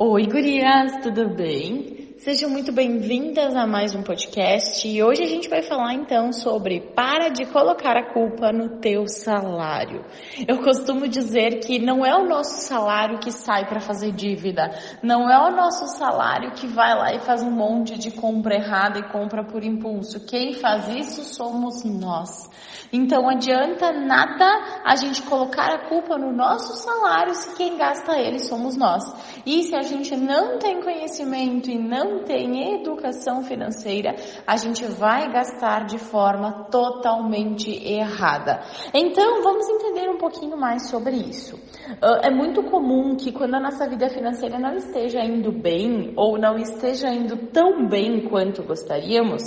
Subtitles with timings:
[0.00, 1.97] Oi, gurias, tudo bem?
[2.18, 6.80] Sejam muito bem-vindas a mais um podcast e hoje a gente vai falar então sobre
[6.80, 10.04] para de colocar a culpa no teu salário.
[10.46, 14.68] Eu costumo dizer que não é o nosso salário que sai para fazer dívida,
[15.00, 18.98] não é o nosso salário que vai lá e faz um monte de compra errada
[18.98, 20.26] e compra por impulso.
[20.26, 22.50] Quem faz isso somos nós.
[22.92, 28.40] Então adianta nada a gente colocar a culpa no nosso salário se quem gasta ele
[28.40, 29.04] somos nós.
[29.46, 34.14] E se a gente não tem conhecimento e não tem educação financeira,
[34.46, 38.60] a gente vai gastar de forma totalmente errada.
[38.92, 41.58] Então vamos entender um pouquinho mais sobre isso.
[42.02, 46.38] Ah, é muito comum que quando a nossa vida financeira não esteja indo bem ou
[46.38, 49.42] não esteja indo tão bem quanto gostaríamos,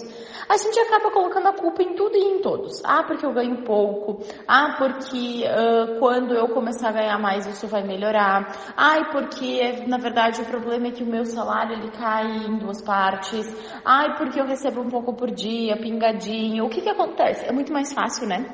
[0.50, 2.82] a gente acaba colocando a culpa em tudo e em todos.
[2.84, 4.22] Ah, porque eu ganho pouco.
[4.48, 8.74] Ah, porque uh, quando eu começar a ganhar mais isso vai melhorar.
[8.76, 12.82] Ai, porque na verdade o problema é que o meu salário ele cai em duas
[12.82, 13.46] partes.
[13.86, 16.66] Ai, porque eu recebo um pouco por dia, pingadinho.
[16.66, 17.46] O que que acontece?
[17.46, 18.46] É muito mais fácil, né?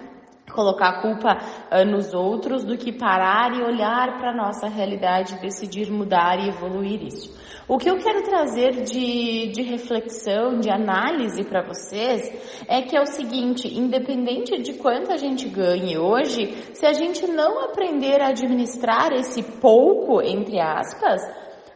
[0.52, 1.38] colocar a culpa
[1.72, 7.04] uh, nos outros do que parar e olhar para nossa realidade, decidir mudar e evoluir
[7.04, 7.36] isso.
[7.68, 13.02] O que eu quero trazer de, de reflexão, de análise para vocês é que é
[13.02, 18.30] o seguinte: independente de quanto a gente ganhe hoje, se a gente não aprender a
[18.30, 21.22] administrar esse pouco, entre aspas,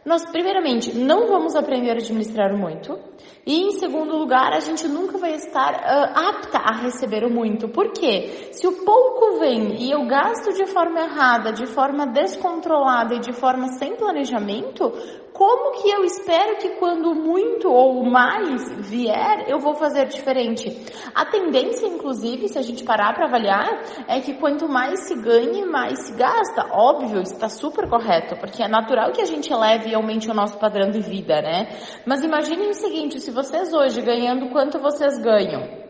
[0.04, 2.98] nós, primeiramente, não vamos aprender a administrar muito.
[3.46, 7.68] E, em segundo lugar, a gente nunca vai estar uh, apta a receber o muito.
[7.68, 8.50] Por quê?
[8.52, 13.32] Se o pouco vem e eu gasto de forma errada, de forma descontrolada e de
[13.32, 14.92] forma sem planejamento,
[15.42, 20.70] como que eu espero que quando muito ou mais vier, eu vou fazer diferente?
[21.12, 25.64] A tendência, inclusive, se a gente parar para avaliar, é que quanto mais se ganhe,
[25.66, 26.68] mais se gasta.
[26.70, 30.56] Óbvio, está super correto, porque é natural que a gente eleve e aumente o nosso
[30.58, 31.70] padrão de vida, né?
[32.06, 35.81] Mas imaginem o seguinte, se vocês hoje ganhando quanto vocês ganham,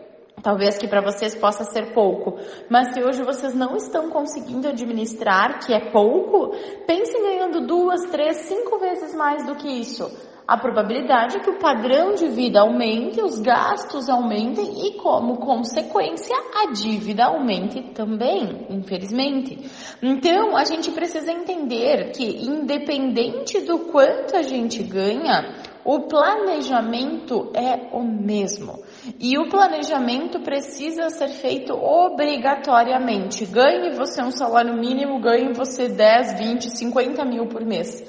[0.43, 2.37] Talvez que para vocês possa ser pouco,
[2.69, 8.39] mas se hoje vocês não estão conseguindo administrar, que é pouco, pensem ganhando duas, três,
[8.49, 10.11] cinco vezes mais do que isso.
[10.47, 16.37] A probabilidade é que o padrão de vida aumente, os gastos aumentem e, como consequência,
[16.55, 19.71] a dívida aumente também, infelizmente.
[20.03, 25.55] Então, a gente precisa entender que, independente do quanto a gente ganha,
[25.85, 28.83] o planejamento é o mesmo.
[29.19, 33.45] E o planejamento precisa ser feito obrigatoriamente.
[33.47, 38.03] Ganhe você um salário mínimo, ganhe você 10, 20, 50 mil por mês.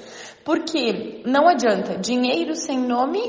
[0.44, 3.20] Porque não adianta, dinheiro sem nome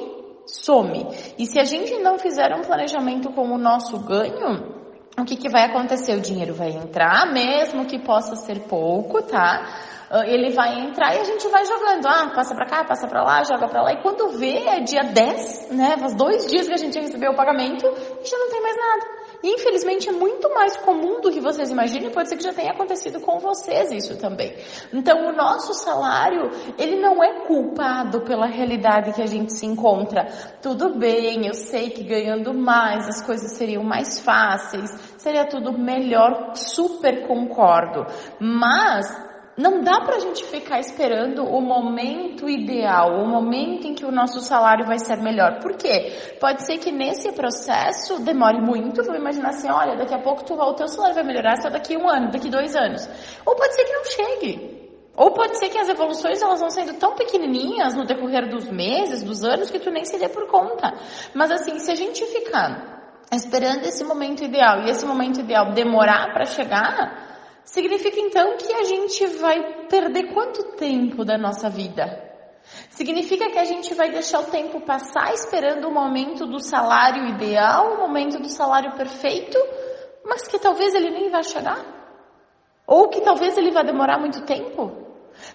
[0.46, 1.08] some.
[1.40, 4.76] E se a gente não fizer um planejamento com o nosso ganho,
[5.18, 6.16] o que, que vai acontecer?
[6.16, 9.66] O dinheiro vai entrar, mesmo que possa ser pouco, tá?
[10.16, 12.06] Ah, ele vai entrar e a gente vai jogando.
[12.06, 13.92] Ah, passa pra cá, passa pra lá, joga pra lá.
[13.92, 15.98] E quando vê, é dia 10, né?
[15.98, 19.26] Faz dois dias que a gente recebeu o pagamento e já não tem mais nada.
[19.44, 22.72] E infelizmente é muito mais comum do que vocês imaginam, pode ser que já tenha
[22.72, 24.56] acontecido com vocês isso também.
[24.94, 26.50] Então o nosso salário,
[26.80, 30.28] ele não é culpado pela realidade que a gente se encontra.
[30.62, 36.56] Tudo bem, eu sei que ganhando mais as coisas seriam mais fáceis, seria tudo melhor,
[36.56, 38.06] super concordo.
[38.40, 44.06] Mas não dá para a gente ficar esperando o momento ideal, o momento em que
[44.06, 45.60] o nosso salário vai ser melhor.
[45.62, 46.36] Por quê?
[46.42, 50.56] Pode ser que nesse processo demore muito, vamos imaginar assim, olha, daqui a pouco tu,
[50.56, 53.08] o teu salário vai melhorar só daqui um ano, daqui dois anos.
[53.46, 54.86] Ou pode ser que não chegue.
[55.16, 59.24] Ou pode ser que as evoluções elas vão sendo tão pequenininhas no decorrer dos meses,
[59.24, 60.94] dos anos, que tu nem se dê por conta.
[61.34, 66.34] Mas assim, se a gente ficar esperando esse momento ideal e esse momento ideal demorar
[66.34, 67.35] para chegar,
[67.66, 72.24] Significa então que a gente vai perder quanto tempo da nossa vida?
[72.90, 77.94] Significa que a gente vai deixar o tempo passar esperando o momento do salário ideal,
[77.94, 79.58] o momento do salário perfeito,
[80.24, 81.84] mas que talvez ele nem vai chegar?
[82.88, 85.05] Ou que talvez ele vai demorar muito tempo?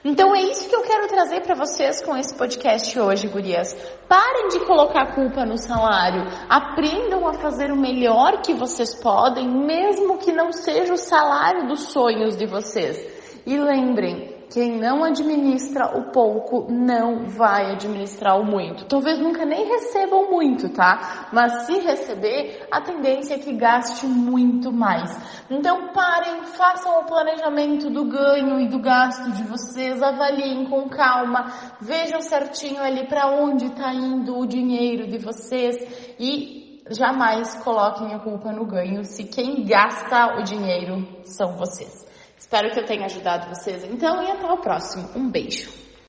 [0.03, 3.77] Então é isso que eu quero trazer para vocês com esse podcast hoje, gurias.
[4.09, 6.27] Parem de colocar a culpa no salário.
[6.48, 11.92] Aprendam a fazer o melhor que vocês podem, mesmo que não seja o salário dos
[11.92, 12.98] sonhos de vocês.
[13.45, 18.84] E lembrem, quem não administra o pouco não vai administrar o muito.
[18.86, 21.28] Talvez nunca nem recebam muito, tá?
[21.32, 25.16] Mas se receber, a tendência é que gaste muito mais.
[25.48, 31.47] Então parem, façam o planejamento do ganho e do gasto de vocês, avaliem com calma,
[31.80, 35.76] vejam certinho ali para onde está indo o dinheiro de vocês
[36.18, 42.10] e jamais coloquem a culpa no ganho se quem gasta o dinheiro são vocês.
[42.52, 45.08] Espero que eu tenha ajudado vocês então e até o próximo.
[45.14, 45.70] Um beijo.